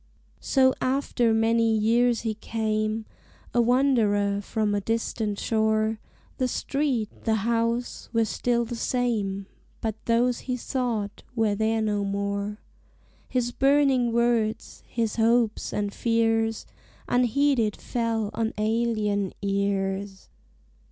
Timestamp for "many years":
1.31-2.21